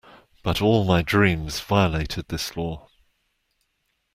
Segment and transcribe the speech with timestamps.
[0.41, 2.87] But all my dreams violated this law.